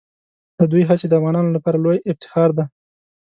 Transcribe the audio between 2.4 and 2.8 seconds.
دي.